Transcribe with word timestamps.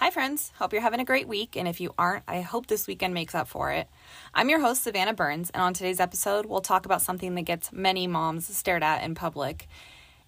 Hi, 0.00 0.10
friends. 0.10 0.52
Hope 0.60 0.72
you're 0.72 0.80
having 0.80 1.00
a 1.00 1.04
great 1.04 1.26
week. 1.26 1.56
And 1.56 1.66
if 1.66 1.80
you 1.80 1.92
aren't, 1.98 2.22
I 2.28 2.40
hope 2.40 2.68
this 2.68 2.86
weekend 2.86 3.14
makes 3.14 3.34
up 3.34 3.48
for 3.48 3.72
it. 3.72 3.88
I'm 4.32 4.48
your 4.48 4.60
host, 4.60 4.84
Savannah 4.84 5.12
Burns. 5.12 5.50
And 5.50 5.60
on 5.60 5.74
today's 5.74 5.98
episode, 5.98 6.46
we'll 6.46 6.60
talk 6.60 6.86
about 6.86 7.02
something 7.02 7.34
that 7.34 7.42
gets 7.42 7.72
many 7.72 8.06
moms 8.06 8.46
stared 8.46 8.84
at 8.84 9.02
in 9.02 9.16
public. 9.16 9.66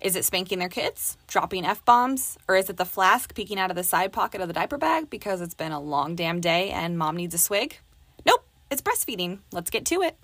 Is 0.00 0.16
it 0.16 0.24
spanking 0.24 0.58
their 0.58 0.68
kids, 0.68 1.16
dropping 1.28 1.64
F 1.64 1.84
bombs, 1.84 2.36
or 2.48 2.56
is 2.56 2.68
it 2.68 2.78
the 2.78 2.84
flask 2.84 3.32
peeking 3.32 3.60
out 3.60 3.70
of 3.70 3.76
the 3.76 3.84
side 3.84 4.12
pocket 4.12 4.40
of 4.40 4.48
the 4.48 4.54
diaper 4.54 4.76
bag 4.76 5.08
because 5.08 5.40
it's 5.40 5.54
been 5.54 5.70
a 5.70 5.80
long 5.80 6.16
damn 6.16 6.40
day 6.40 6.70
and 6.70 6.98
mom 6.98 7.14
needs 7.14 7.36
a 7.36 7.38
swig? 7.38 7.78
Nope, 8.26 8.44
it's 8.72 8.82
breastfeeding. 8.82 9.38
Let's 9.52 9.70
get 9.70 9.86
to 9.86 10.02
it. 10.02 10.16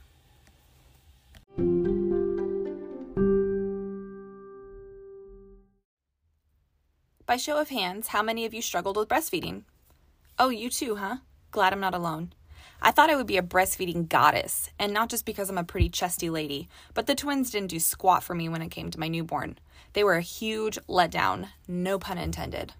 By 7.27 7.37
show 7.37 7.59
of 7.59 7.71
hands, 7.71 8.07
how 8.09 8.23
many 8.23 8.47
of 8.47 8.55
you 8.55 8.63
struggled 8.63 8.97
with 8.97 9.09
breastfeeding? 9.09 9.63
Oh, 10.39 10.49
you 10.49 10.71
too, 10.71 10.95
huh? 10.95 11.17
Glad 11.51 11.73
I'm 11.73 11.81
not 11.81 11.93
alone. 11.93 12.33
I 12.81 12.93
thought 12.93 13.11
I 13.11 13.17
would 13.17 13.27
be 13.27 13.37
a 13.37 13.43
breastfeeding 13.43 14.09
goddess, 14.09 14.71
and 14.79 14.93
not 14.93 15.11
just 15.11 15.25
because 15.25 15.51
I'm 15.51 15.59
a 15.59 15.65
pretty 15.65 15.89
chesty 15.89 16.31
lady, 16.31 16.69
but 16.95 17.09
the 17.09 17.17
twins 17.17 17.51
didn't 17.51 17.71
do 17.71 17.81
squat 17.81 18.23
for 18.23 18.37
me 18.37 18.49
when 18.49 18.63
it 18.63 18.69
came 18.69 18.93
to 18.93 19.01
my 19.01 19.09
newborn. 19.09 19.59
They 19.93 20.05
were 20.05 20.15
a 20.15 20.21
huge 20.21 20.79
letdown, 20.89 21.49
no 21.67 21.99
pun 21.99 22.17
intended. 22.17 22.75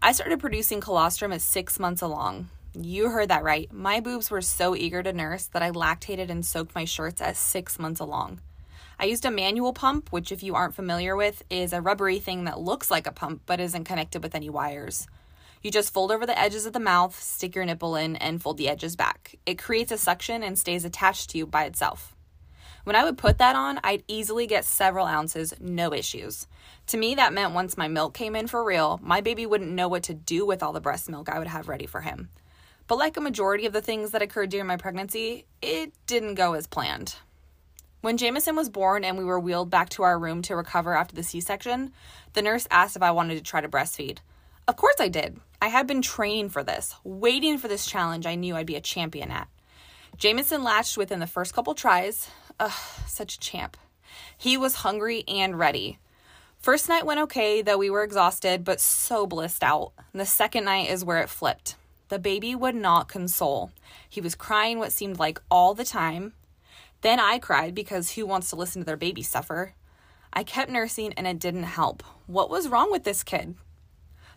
I 0.00 0.12
started 0.12 0.40
producing 0.40 0.80
colostrum 0.80 1.32
at 1.32 1.42
six 1.42 1.78
months 1.78 2.00
along. 2.00 2.48
You 2.72 3.10
heard 3.10 3.28
that 3.28 3.44
right. 3.44 3.70
My 3.70 4.00
boobs 4.00 4.30
were 4.30 4.40
so 4.40 4.74
eager 4.74 5.02
to 5.02 5.12
nurse 5.12 5.48
that 5.48 5.62
I 5.62 5.70
lactated 5.70 6.30
and 6.30 6.46
soaked 6.46 6.74
my 6.74 6.86
shirts 6.86 7.20
at 7.20 7.36
six 7.36 7.78
months 7.78 8.00
along. 8.00 8.40
I 8.98 9.04
used 9.04 9.26
a 9.26 9.30
manual 9.30 9.74
pump, 9.74 10.10
which, 10.10 10.32
if 10.32 10.42
you 10.42 10.54
aren't 10.54 10.74
familiar 10.74 11.14
with, 11.14 11.42
is 11.50 11.74
a 11.74 11.82
rubbery 11.82 12.18
thing 12.18 12.44
that 12.44 12.60
looks 12.60 12.90
like 12.90 13.06
a 13.06 13.12
pump 13.12 13.42
but 13.44 13.60
isn't 13.60 13.84
connected 13.84 14.22
with 14.22 14.34
any 14.34 14.48
wires. 14.48 15.06
You 15.62 15.70
just 15.70 15.92
fold 15.92 16.10
over 16.10 16.24
the 16.24 16.38
edges 16.38 16.64
of 16.64 16.72
the 16.72 16.80
mouth, 16.80 17.20
stick 17.20 17.54
your 17.54 17.66
nipple 17.66 17.94
in, 17.94 18.16
and 18.16 18.40
fold 18.40 18.56
the 18.56 18.70
edges 18.70 18.96
back. 18.96 19.36
It 19.44 19.58
creates 19.58 19.92
a 19.92 19.98
suction 19.98 20.42
and 20.42 20.58
stays 20.58 20.84
attached 20.84 21.30
to 21.30 21.38
you 21.38 21.46
by 21.46 21.64
itself. 21.64 22.16
When 22.84 22.96
I 22.96 23.04
would 23.04 23.18
put 23.18 23.38
that 23.38 23.56
on, 23.56 23.80
I'd 23.84 24.04
easily 24.08 24.46
get 24.46 24.64
several 24.64 25.06
ounces, 25.06 25.52
no 25.60 25.92
issues. 25.92 26.46
To 26.86 26.96
me, 26.96 27.16
that 27.16 27.32
meant 27.32 27.52
once 27.52 27.76
my 27.76 27.88
milk 27.88 28.14
came 28.14 28.36
in 28.36 28.46
for 28.46 28.64
real, 28.64 28.98
my 29.02 29.20
baby 29.20 29.44
wouldn't 29.44 29.72
know 29.72 29.88
what 29.88 30.04
to 30.04 30.14
do 30.14 30.46
with 30.46 30.62
all 30.62 30.72
the 30.72 30.80
breast 30.80 31.10
milk 31.10 31.28
I 31.28 31.38
would 31.38 31.48
have 31.48 31.68
ready 31.68 31.86
for 31.86 32.00
him. 32.00 32.30
But 32.86 32.98
like 32.98 33.16
a 33.16 33.20
majority 33.20 33.66
of 33.66 33.72
the 33.72 33.82
things 33.82 34.12
that 34.12 34.22
occurred 34.22 34.50
during 34.50 34.68
my 34.68 34.76
pregnancy, 34.76 35.44
it 35.60 35.92
didn't 36.06 36.36
go 36.36 36.54
as 36.54 36.66
planned. 36.68 37.16
When 38.06 38.18
Jameson 38.18 38.54
was 38.54 38.68
born 38.68 39.02
and 39.02 39.18
we 39.18 39.24
were 39.24 39.40
wheeled 39.40 39.68
back 39.68 39.88
to 39.88 40.04
our 40.04 40.16
room 40.16 40.40
to 40.42 40.54
recover 40.54 40.94
after 40.94 41.16
the 41.16 41.24
C 41.24 41.40
section, 41.40 41.92
the 42.34 42.40
nurse 42.40 42.68
asked 42.70 42.94
if 42.94 43.02
I 43.02 43.10
wanted 43.10 43.34
to 43.34 43.42
try 43.42 43.60
to 43.60 43.68
breastfeed. 43.68 44.18
Of 44.68 44.76
course 44.76 44.94
I 45.00 45.08
did. 45.08 45.40
I 45.60 45.66
had 45.66 45.88
been 45.88 46.02
training 46.02 46.50
for 46.50 46.62
this, 46.62 46.94
waiting 47.02 47.58
for 47.58 47.66
this 47.66 47.84
challenge 47.84 48.24
I 48.24 48.36
knew 48.36 48.54
I'd 48.54 48.64
be 48.64 48.76
a 48.76 48.80
champion 48.80 49.32
at. 49.32 49.48
Jameson 50.16 50.62
latched 50.62 50.96
within 50.96 51.18
the 51.18 51.26
first 51.26 51.52
couple 51.52 51.74
tries. 51.74 52.30
Ugh, 52.60 52.70
such 53.08 53.34
a 53.34 53.40
champ. 53.40 53.76
He 54.38 54.56
was 54.56 54.76
hungry 54.76 55.24
and 55.26 55.58
ready. 55.58 55.98
First 56.60 56.88
night 56.88 57.06
went 57.06 57.18
okay, 57.22 57.60
though 57.60 57.78
we 57.78 57.90
were 57.90 58.04
exhausted, 58.04 58.62
but 58.62 58.80
so 58.80 59.26
blissed 59.26 59.64
out. 59.64 59.90
And 60.12 60.20
the 60.20 60.26
second 60.26 60.62
night 60.62 60.90
is 60.90 61.04
where 61.04 61.18
it 61.22 61.28
flipped. 61.28 61.74
The 62.08 62.20
baby 62.20 62.54
would 62.54 62.76
not 62.76 63.08
console. 63.08 63.72
He 64.08 64.20
was 64.20 64.36
crying 64.36 64.78
what 64.78 64.92
seemed 64.92 65.18
like 65.18 65.42
all 65.50 65.74
the 65.74 65.84
time, 65.84 66.34
then 67.02 67.20
I 67.20 67.38
cried 67.38 67.74
because 67.74 68.12
who 68.12 68.26
wants 68.26 68.50
to 68.50 68.56
listen 68.56 68.82
to 68.82 68.86
their 68.86 68.96
baby 68.96 69.22
suffer? 69.22 69.74
I 70.32 70.44
kept 70.44 70.70
nursing 70.70 71.12
and 71.14 71.26
it 71.26 71.38
didn't 71.38 71.64
help. 71.64 72.02
What 72.26 72.50
was 72.50 72.68
wrong 72.68 72.90
with 72.90 73.04
this 73.04 73.22
kid? 73.22 73.54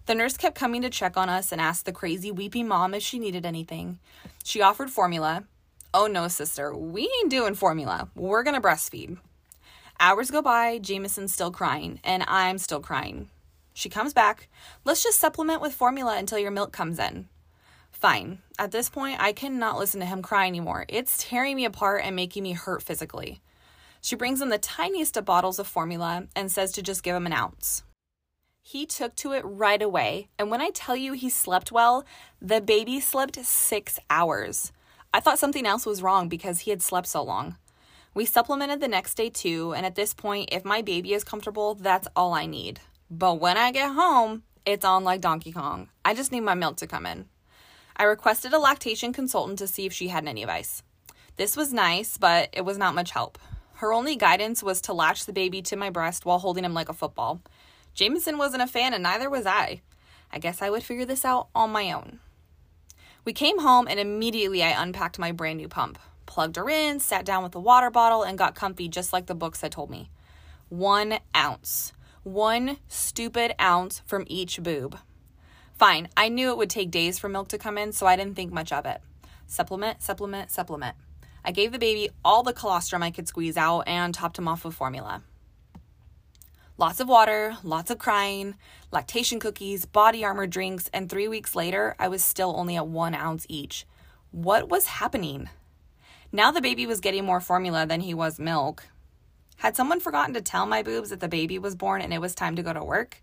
The 0.05 0.15
nurse 0.15 0.37
kept 0.37 0.55
coming 0.57 0.81
to 0.81 0.89
check 0.89 1.17
on 1.17 1.29
us 1.29 1.51
and 1.51 1.61
asked 1.61 1.85
the 1.85 1.91
crazy 1.91 2.31
weepy 2.31 2.63
mom 2.63 2.93
if 2.93 3.03
she 3.03 3.19
needed 3.19 3.45
anything. 3.45 3.99
She 4.43 4.61
offered 4.61 4.89
formula. 4.89 5.43
Oh 5.93 6.07
no, 6.07 6.27
sister, 6.27 6.75
we 6.75 7.03
ain't 7.21 7.31
doing 7.31 7.53
formula. 7.53 8.09
We're 8.15 8.43
gonna 8.43 8.61
breastfeed. 8.61 9.17
Hours 9.99 10.31
go 10.31 10.41
by, 10.41 10.79
Jameson's 10.79 11.33
still 11.33 11.51
crying, 11.51 11.99
and 12.03 12.23
I'm 12.27 12.57
still 12.57 12.79
crying. 12.79 13.29
She 13.73 13.89
comes 13.89 14.13
back. 14.13 14.47
Let's 14.85 15.03
just 15.03 15.19
supplement 15.19 15.61
with 15.61 15.73
formula 15.73 16.17
until 16.17 16.39
your 16.39 16.51
milk 16.51 16.71
comes 16.71 16.99
in. 16.99 17.27
Fine. 17.91 18.39
At 18.57 18.71
this 18.71 18.89
point, 18.89 19.19
I 19.19 19.33
cannot 19.33 19.77
listen 19.77 19.99
to 19.99 20.05
him 20.05 20.21
cry 20.21 20.47
anymore. 20.47 20.85
It's 20.87 21.23
tearing 21.23 21.55
me 21.55 21.65
apart 21.65 22.01
and 22.03 22.15
making 22.15 22.43
me 22.43 22.53
hurt 22.53 22.81
physically. 22.81 23.41
She 24.01 24.15
brings 24.15 24.41
him 24.41 24.49
the 24.49 24.57
tiniest 24.57 25.17
of 25.17 25.25
bottles 25.25 25.59
of 25.59 25.67
formula 25.67 26.27
and 26.35 26.51
says 26.51 26.71
to 26.73 26.81
just 26.81 27.03
give 27.03 27.15
him 27.15 27.25
an 27.25 27.33
ounce. 27.33 27.83
He 28.61 28.85
took 28.85 29.15
to 29.15 29.33
it 29.33 29.43
right 29.43 29.81
away, 29.81 30.29
and 30.37 30.51
when 30.51 30.61
I 30.61 30.69
tell 30.69 30.95
you 30.95 31.13
he 31.13 31.29
slept 31.29 31.71
well, 31.71 32.05
the 32.41 32.61
baby 32.61 32.99
slept 32.99 33.43
six 33.43 33.99
hours. 34.09 34.71
I 35.13 35.19
thought 35.19 35.39
something 35.39 35.65
else 35.65 35.85
was 35.85 36.03
wrong 36.03 36.29
because 36.29 36.59
he 36.59 36.69
had 36.69 36.83
slept 36.83 37.07
so 37.07 37.23
long. 37.23 37.57
We 38.13 38.25
supplemented 38.25 38.79
the 38.79 38.87
next 38.87 39.15
day 39.15 39.29
too, 39.29 39.73
and 39.73 39.85
at 39.85 39.95
this 39.95 40.13
point, 40.13 40.49
if 40.51 40.63
my 40.63 40.81
baby 40.81 41.13
is 41.13 41.23
comfortable, 41.23 41.75
that's 41.75 42.07
all 42.15 42.33
I 42.33 42.45
need. 42.45 42.79
But 43.09 43.39
when 43.39 43.57
I 43.57 43.71
get 43.71 43.93
home, 43.93 44.43
it's 44.65 44.85
on 44.85 45.03
like 45.03 45.21
Donkey 45.21 45.51
Kong. 45.51 45.89
I 46.05 46.13
just 46.13 46.31
need 46.31 46.41
my 46.41 46.53
milk 46.53 46.77
to 46.77 46.87
come 46.87 47.05
in. 47.05 47.25
I 47.99 48.03
requested 48.03 48.53
a 48.53 48.59
lactation 48.59 49.11
consultant 49.11 49.59
to 49.59 49.67
see 49.67 49.85
if 49.85 49.91
she 49.91 50.07
had 50.07 50.25
any 50.25 50.43
advice. 50.43 50.83
This 51.35 51.57
was 51.57 51.73
nice, 51.73 52.17
but 52.17 52.47
it 52.53 52.63
was 52.63 52.77
not 52.77 52.95
much 52.95 53.11
help. 53.11 53.37
Her 53.75 53.91
only 53.91 54.15
guidance 54.15 54.63
was 54.63 54.79
to 54.81 54.93
latch 54.93 55.25
the 55.25 55.33
baby 55.33 55.61
to 55.63 55.75
my 55.75 55.89
breast 55.89 56.25
while 56.25 56.39
holding 56.39 56.63
him 56.63 56.73
like 56.73 56.87
a 56.87 56.93
football. 56.93 57.41
Jameson 57.93 58.37
wasn't 58.37 58.63
a 58.63 58.67
fan, 58.67 58.93
and 58.93 59.03
neither 59.03 59.29
was 59.29 59.45
I. 59.45 59.81
I 60.31 60.39
guess 60.39 60.61
I 60.61 60.69
would 60.69 60.83
figure 60.83 61.03
this 61.03 61.25
out 61.25 61.49
on 61.53 61.71
my 61.71 61.91
own. 61.91 62.19
We 63.25 63.33
came 63.33 63.59
home, 63.59 63.85
and 63.89 63.99
immediately 63.99 64.63
I 64.63 64.81
unpacked 64.81 65.19
my 65.19 65.33
brand 65.33 65.57
new 65.57 65.67
pump, 65.67 65.99
plugged 66.25 66.55
her 66.55 66.69
in, 66.69 67.01
sat 67.01 67.25
down 67.25 67.43
with 67.43 67.51
the 67.51 67.59
water 67.59 67.89
bottle, 67.89 68.23
and 68.23 68.37
got 68.37 68.55
comfy 68.55 68.87
just 68.87 69.11
like 69.11 69.25
the 69.25 69.35
books 69.35 69.59
had 69.59 69.73
told 69.73 69.89
me. 69.89 70.09
One 70.69 71.19
ounce. 71.35 71.91
One 72.23 72.77
stupid 72.87 73.55
ounce 73.59 74.01
from 74.05 74.23
each 74.27 74.63
boob. 74.63 74.97
Fine, 75.79 76.09
I 76.17 76.27
knew 76.27 76.49
it 76.49 76.57
would 76.57 76.69
take 76.69 76.91
days 76.91 77.17
for 77.17 77.29
milk 77.29 77.47
to 77.47 77.57
come 77.57 77.77
in, 77.77 77.93
so 77.93 78.05
I 78.05 78.17
didn't 78.17 78.35
think 78.35 78.51
much 78.51 78.73
of 78.73 78.85
it. 78.85 78.99
Supplement, 79.47 80.01
supplement, 80.01 80.51
supplement. 80.51 80.97
I 81.45 81.53
gave 81.53 81.71
the 81.71 81.79
baby 81.79 82.09
all 82.23 82.43
the 82.43 82.51
colostrum 82.51 83.01
I 83.01 83.11
could 83.11 83.29
squeeze 83.29 83.55
out 83.55 83.87
and 83.87 84.13
topped 84.13 84.37
him 84.37 84.49
off 84.49 84.65
with 84.65 84.75
formula. 84.75 85.23
Lots 86.77 86.99
of 86.99 87.07
water, 87.07 87.55
lots 87.63 87.89
of 87.89 87.97
crying, 87.97 88.55
lactation 88.91 89.39
cookies, 89.39 89.85
body 89.85 90.21
armor 90.25 90.47
drinks, 90.47 90.89
and 90.93 91.09
three 91.09 91.29
weeks 91.29 91.55
later, 91.55 91.95
I 91.97 92.09
was 92.09 92.25
still 92.25 92.53
only 92.57 92.75
at 92.75 92.87
one 92.87 93.15
ounce 93.15 93.45
each. 93.47 93.85
What 94.31 94.67
was 94.67 94.85
happening? 94.85 95.49
Now 96.29 96.51
the 96.51 96.59
baby 96.59 96.87
was 96.87 96.99
getting 96.99 97.23
more 97.23 97.39
formula 97.39 97.85
than 97.85 98.01
he 98.01 98.13
was 98.13 98.37
milk. 98.37 98.83
Had 99.55 99.77
someone 99.77 100.01
forgotten 100.01 100.33
to 100.33 100.41
tell 100.41 100.65
my 100.65 100.83
boobs 100.83 101.09
that 101.09 101.21
the 101.21 101.29
baby 101.29 101.57
was 101.57 101.75
born 101.75 102.01
and 102.01 102.13
it 102.13 102.19
was 102.19 102.35
time 102.35 102.57
to 102.57 102.63
go 102.63 102.73
to 102.73 102.83
work? 102.83 103.21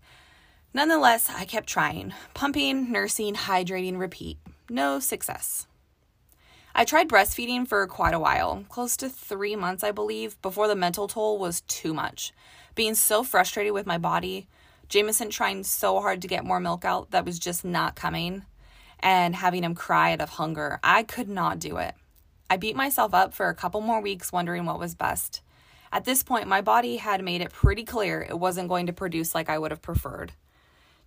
Nonetheless, 0.73 1.29
I 1.29 1.45
kept 1.45 1.67
trying 1.67 2.13
pumping, 2.33 2.91
nursing, 2.91 3.35
hydrating, 3.35 3.97
repeat. 3.97 4.37
No 4.69 4.99
success. 4.99 5.65
I 6.75 6.85
tried 6.85 7.09
breastfeeding 7.09 7.67
for 7.67 7.87
quite 7.87 8.13
a 8.13 8.19
while, 8.19 8.63
close 8.69 8.95
to 8.97 9.09
three 9.09 9.55
months, 9.55 9.83
I 9.83 9.91
believe, 9.91 10.39
before 10.41 10.67
the 10.67 10.75
mental 10.75 11.07
toll 11.07 11.39
was 11.39 11.61
too 11.61 11.93
much. 11.93 12.33
Being 12.75 12.93
so 12.93 13.23
frustrated 13.23 13.73
with 13.73 13.87
my 13.87 13.97
body, 13.97 14.47
Jameson 14.87 15.31
trying 15.31 15.63
so 15.63 15.99
hard 15.99 16.21
to 16.21 16.27
get 16.27 16.45
more 16.45 16.59
milk 16.59 16.85
out 16.85 17.09
that 17.11 17.25
was 17.25 17.39
just 17.39 17.65
not 17.65 17.95
coming, 17.95 18.45
and 18.99 19.35
having 19.35 19.63
him 19.63 19.73
cry 19.73 20.13
out 20.13 20.21
of 20.21 20.29
hunger, 20.29 20.79
I 20.83 21.01
could 21.01 21.29
not 21.29 21.57
do 21.57 21.77
it. 21.77 21.95
I 22.49 22.57
beat 22.57 22.75
myself 22.75 23.13
up 23.13 23.33
for 23.33 23.49
a 23.49 23.55
couple 23.55 23.81
more 23.81 23.99
weeks 23.99 24.31
wondering 24.31 24.65
what 24.65 24.79
was 24.79 24.93
best. 24.93 25.41
At 25.91 26.05
this 26.05 26.21
point, 26.21 26.47
my 26.47 26.61
body 26.61 26.97
had 26.97 27.23
made 27.23 27.41
it 27.41 27.51
pretty 27.51 27.83
clear 27.83 28.21
it 28.21 28.37
wasn't 28.37 28.69
going 28.69 28.85
to 28.85 28.93
produce 28.93 29.33
like 29.33 29.49
I 29.49 29.57
would 29.57 29.71
have 29.71 29.81
preferred. 29.81 30.33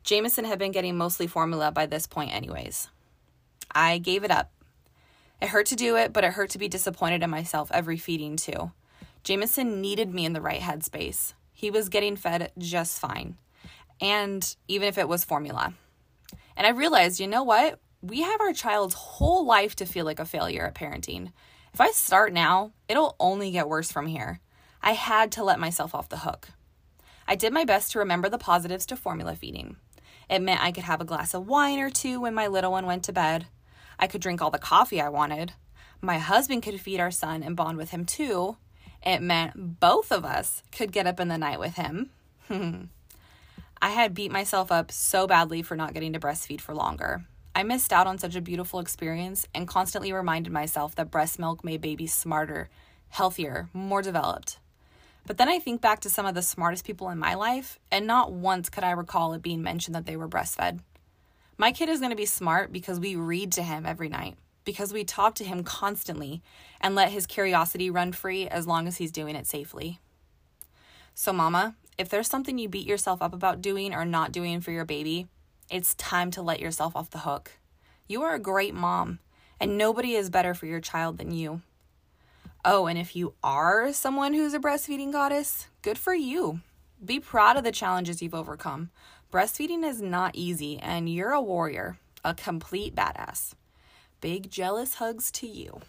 Jameson 0.04 0.44
had 0.44 0.58
been 0.58 0.72
getting 0.72 0.96
mostly 0.96 1.26
formula 1.26 1.70
by 1.70 1.86
this 1.86 2.06
point, 2.06 2.34
anyways. 2.34 2.88
I 3.72 3.98
gave 3.98 4.24
it 4.24 4.30
up. 4.30 4.50
It 5.40 5.48
hurt 5.48 5.66
to 5.66 5.76
do 5.76 5.96
it, 5.96 6.12
but 6.12 6.24
it 6.24 6.32
hurt 6.32 6.50
to 6.50 6.58
be 6.58 6.68
disappointed 6.68 7.22
in 7.22 7.30
myself 7.30 7.70
every 7.72 7.96
feeding, 7.96 8.36
too. 8.36 8.72
Jameson 9.22 9.80
needed 9.80 10.12
me 10.12 10.24
in 10.24 10.32
the 10.32 10.40
right 10.40 10.60
headspace. 10.60 11.34
He 11.52 11.70
was 11.70 11.88
getting 11.88 12.16
fed 12.16 12.52
just 12.58 12.98
fine, 12.98 13.36
and 14.00 14.56
even 14.66 14.88
if 14.88 14.96
it 14.96 15.08
was 15.08 15.24
formula. 15.24 15.74
And 16.56 16.66
I 16.66 16.70
realized, 16.70 17.20
you 17.20 17.26
know 17.26 17.42
what? 17.42 17.78
We 18.02 18.22
have 18.22 18.40
our 18.40 18.54
child's 18.54 18.94
whole 18.94 19.44
life 19.44 19.76
to 19.76 19.86
feel 19.86 20.06
like 20.06 20.20
a 20.20 20.24
failure 20.24 20.66
at 20.66 20.74
parenting. 20.74 21.32
If 21.74 21.80
I 21.80 21.90
start 21.90 22.32
now, 22.32 22.72
it'll 22.88 23.14
only 23.20 23.50
get 23.50 23.68
worse 23.68 23.92
from 23.92 24.06
here. 24.06 24.40
I 24.82 24.92
had 24.92 25.32
to 25.32 25.44
let 25.44 25.60
myself 25.60 25.94
off 25.94 26.08
the 26.08 26.18
hook. 26.18 26.48
I 27.28 27.36
did 27.36 27.52
my 27.52 27.64
best 27.64 27.92
to 27.92 27.98
remember 27.98 28.28
the 28.28 28.38
positives 28.38 28.86
to 28.86 28.96
formula 28.96 29.36
feeding. 29.36 29.76
It 30.30 30.40
meant 30.40 30.62
I 30.62 30.70
could 30.70 30.84
have 30.84 31.00
a 31.00 31.04
glass 31.04 31.34
of 31.34 31.48
wine 31.48 31.80
or 31.80 31.90
two 31.90 32.20
when 32.20 32.34
my 32.34 32.46
little 32.46 32.70
one 32.70 32.86
went 32.86 33.02
to 33.04 33.12
bed. 33.12 33.46
I 33.98 34.06
could 34.06 34.20
drink 34.20 34.40
all 34.40 34.50
the 34.50 34.58
coffee 34.58 35.00
I 35.00 35.08
wanted. 35.08 35.52
My 36.00 36.18
husband 36.18 36.62
could 36.62 36.80
feed 36.80 37.00
our 37.00 37.10
son 37.10 37.42
and 37.42 37.56
bond 37.56 37.76
with 37.76 37.90
him 37.90 38.04
too. 38.04 38.56
It 39.04 39.20
meant 39.20 39.80
both 39.80 40.12
of 40.12 40.24
us 40.24 40.62
could 40.70 40.92
get 40.92 41.08
up 41.08 41.18
in 41.18 41.28
the 41.28 41.36
night 41.36 41.58
with 41.58 41.74
him. 41.74 42.10
I 43.82 43.90
had 43.90 44.14
beat 44.14 44.30
myself 44.30 44.70
up 44.70 44.92
so 44.92 45.26
badly 45.26 45.62
for 45.62 45.74
not 45.74 45.94
getting 45.94 46.12
to 46.12 46.20
breastfeed 46.20 46.60
for 46.60 46.74
longer. 46.74 47.24
I 47.54 47.64
missed 47.64 47.92
out 47.92 48.06
on 48.06 48.18
such 48.18 48.36
a 48.36 48.40
beautiful 48.40 48.78
experience 48.78 49.48
and 49.52 49.66
constantly 49.66 50.12
reminded 50.12 50.52
myself 50.52 50.94
that 50.94 51.10
breast 51.10 51.40
milk 51.40 51.64
made 51.64 51.80
babies 51.80 52.14
smarter, 52.14 52.70
healthier, 53.08 53.68
more 53.72 54.00
developed. 54.00 54.58
But 55.26 55.38
then 55.38 55.48
I 55.48 55.58
think 55.58 55.80
back 55.80 56.00
to 56.00 56.10
some 56.10 56.26
of 56.26 56.34
the 56.34 56.42
smartest 56.42 56.84
people 56.84 57.10
in 57.10 57.18
my 57.18 57.34
life, 57.34 57.78
and 57.90 58.06
not 58.06 58.32
once 58.32 58.68
could 58.68 58.84
I 58.84 58.90
recall 58.90 59.32
it 59.32 59.42
being 59.42 59.62
mentioned 59.62 59.94
that 59.94 60.06
they 60.06 60.16
were 60.16 60.28
breastfed. 60.28 60.80
My 61.56 61.72
kid 61.72 61.88
is 61.88 62.00
going 62.00 62.10
to 62.10 62.16
be 62.16 62.26
smart 62.26 62.72
because 62.72 62.98
we 62.98 63.16
read 63.16 63.52
to 63.52 63.62
him 63.62 63.84
every 63.86 64.08
night, 64.08 64.36
because 64.64 64.92
we 64.92 65.04
talk 65.04 65.34
to 65.36 65.44
him 65.44 65.62
constantly 65.62 66.42
and 66.80 66.94
let 66.94 67.12
his 67.12 67.26
curiosity 67.26 67.90
run 67.90 68.12
free 68.12 68.48
as 68.48 68.66
long 68.66 68.88
as 68.88 68.96
he's 68.96 69.12
doing 69.12 69.36
it 69.36 69.46
safely. 69.46 70.00
So, 71.14 71.32
Mama, 71.32 71.74
if 71.98 72.08
there's 72.08 72.28
something 72.28 72.56
you 72.56 72.68
beat 72.68 72.86
yourself 72.86 73.20
up 73.20 73.34
about 73.34 73.60
doing 73.60 73.94
or 73.94 74.06
not 74.06 74.32
doing 74.32 74.62
for 74.62 74.70
your 74.70 74.86
baby, 74.86 75.28
it's 75.70 75.94
time 75.96 76.30
to 76.30 76.42
let 76.42 76.60
yourself 76.60 76.96
off 76.96 77.10
the 77.10 77.18
hook. 77.18 77.52
You 78.08 78.22
are 78.22 78.34
a 78.34 78.40
great 78.40 78.74
mom, 78.74 79.18
and 79.60 79.76
nobody 79.76 80.14
is 80.14 80.30
better 80.30 80.54
for 80.54 80.64
your 80.66 80.80
child 80.80 81.18
than 81.18 81.30
you. 81.30 81.60
Oh, 82.64 82.86
and 82.86 82.98
if 82.98 83.16
you 83.16 83.34
are 83.42 83.92
someone 83.92 84.34
who's 84.34 84.52
a 84.52 84.58
breastfeeding 84.58 85.12
goddess, 85.12 85.68
good 85.80 85.96
for 85.96 86.14
you. 86.14 86.60
Be 87.02 87.18
proud 87.18 87.56
of 87.56 87.64
the 87.64 87.72
challenges 87.72 88.20
you've 88.20 88.34
overcome. 88.34 88.90
Breastfeeding 89.32 89.82
is 89.82 90.02
not 90.02 90.34
easy, 90.34 90.78
and 90.78 91.08
you're 91.08 91.30
a 91.30 91.40
warrior, 91.40 91.98
a 92.22 92.34
complete 92.34 92.94
badass. 92.94 93.54
Big 94.20 94.50
jealous 94.50 94.94
hugs 94.94 95.30
to 95.32 95.46
you. 95.46 95.80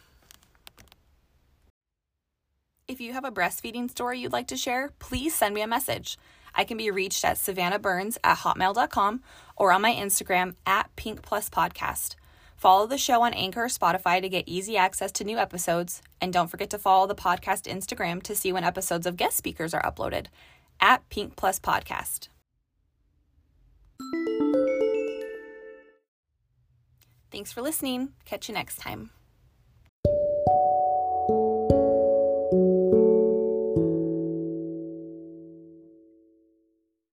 If 2.88 3.02
you 3.02 3.12
have 3.14 3.26
a 3.26 3.32
breastfeeding 3.32 3.90
story 3.90 4.20
you'd 4.20 4.32
like 4.32 4.48
to 4.48 4.58
share, 4.58 4.92
please 5.00 5.36
send 5.36 5.54
me 5.54 5.62
a 5.62 5.68
message. 5.68 6.18
I 6.56 6.64
can 6.64 6.78
be 6.78 6.92
reached 6.92 7.26
at 7.26 7.38
savannahburns 7.38 8.18
at 8.24 8.40
hotmail.com 8.40 9.22
or 9.58 9.74
on 9.74 9.82
my 9.82 9.94
Instagram 9.94 10.56
at 10.66 10.96
Pink 10.96 11.22
Plus 11.22 11.50
Podcast. 11.50 12.16
Follow 12.62 12.86
the 12.86 13.00
show 13.00 13.24
on 13.24 13.34
Anchor 13.34 13.64
or 13.64 13.70
Spotify 13.70 14.22
to 14.22 14.30
get 14.30 14.44
easy 14.46 14.78
access 14.78 15.12
to 15.14 15.24
new 15.24 15.40
episodes. 15.40 16.04
And 16.22 16.32
don't 16.32 16.48
forget 16.48 16.70
to 16.70 16.78
follow 16.78 17.08
the 17.08 17.16
podcast 17.16 17.64
Instagram 17.64 18.22
to 18.22 18.36
see 18.36 18.54
when 18.54 18.64
episodes 18.64 19.08
of 19.08 19.18
guest 19.18 19.36
speakers 19.36 19.74
are 19.74 19.82
uploaded 19.82 20.28
at 20.80 21.10
Pink 21.10 21.36
Plus 21.36 21.60
Podcast. 21.60 22.28
Thanks 27.32 27.52
for 27.52 27.64
listening. 27.64 28.10
Catch 28.26 28.48
you 28.48 28.54
next 28.54 28.76
time. 28.76 29.10